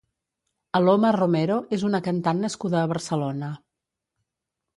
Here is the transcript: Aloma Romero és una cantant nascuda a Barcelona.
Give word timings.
Aloma 0.79 1.11
Romero 1.17 1.57
és 1.77 1.83
una 1.89 2.01
cantant 2.07 2.41
nascuda 2.47 2.81
a 2.81 2.87
Barcelona. 2.95 3.53